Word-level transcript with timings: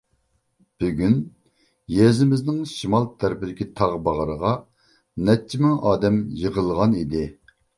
بۈگۈن 0.83 1.17
يېزىمىزنىڭ 1.95 2.57
شىمال 2.71 3.05
تەرىپىدىكى 3.25 3.69
تاغ 3.81 3.93
باغرىغا 4.09 4.55
نەچچە 5.29 5.63
مىڭ 5.67 5.79
ئادەم 5.91 6.19
يىغىلغان 6.45 6.99
ئىدى. 7.03 7.25